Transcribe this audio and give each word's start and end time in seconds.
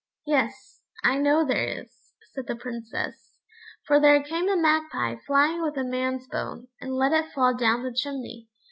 "Yes, 0.25 0.81
I 1.03 1.19
know 1.19 1.45
there 1.45 1.63
is," 1.83 2.15
said 2.33 2.47
the 2.47 2.55
Princess, 2.55 3.37
"for 3.85 3.99
there 3.99 4.23
came 4.23 4.49
a 4.49 4.57
magpie 4.57 5.17
flying 5.27 5.61
with 5.61 5.77
a 5.77 5.83
man's 5.83 6.25
bone, 6.25 6.69
and 6.81 6.95
let 6.95 7.11
it 7.13 7.31
fall 7.31 7.53
down 7.55 7.83
the 7.83 7.93
chimney. 7.93 8.49